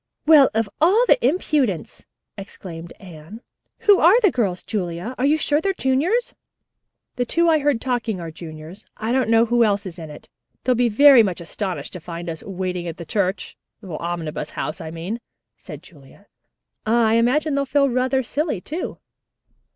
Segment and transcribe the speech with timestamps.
[0.25, 2.05] "Well, of all impudence!"
[2.35, 3.39] exclaimed Anne.
[3.81, 5.13] "Who are the girls, Julia?
[5.19, 6.33] Are you sure they're juniors?"
[7.17, 8.83] "The two I heard talking are juniors.
[8.97, 10.27] I don't know who else is in it.
[10.63, 14.89] They'll be very much astonished to find us 'waiting at the church' Omnibus House, I
[14.89, 15.21] mean,"
[15.55, 16.25] said Julia,
[16.83, 18.97] "and I imagine they'll feel rather silly, too."